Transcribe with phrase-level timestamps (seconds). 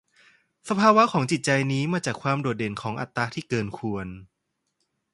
[0.69, 4.07] สภาวะของจิตใจนี้มาจากความโดดเด่นของอัตตาที่เกินควร